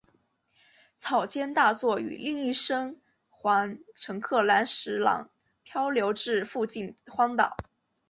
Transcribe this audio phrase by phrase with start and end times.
[0.97, 5.29] 草间大作与另一生还乘客岚十郎
[5.63, 7.55] 漂流至附近荒岛。